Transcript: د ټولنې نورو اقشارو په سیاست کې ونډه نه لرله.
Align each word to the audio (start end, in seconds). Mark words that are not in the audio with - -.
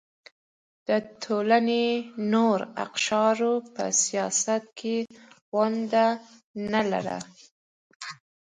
د 0.87 0.89
ټولنې 1.23 1.85
نورو 2.33 2.65
اقشارو 2.85 3.53
په 3.73 3.83
سیاست 4.03 4.63
کې 4.79 4.95
ونډه 5.55 6.07
نه 6.71 6.81
لرله. 6.91 7.19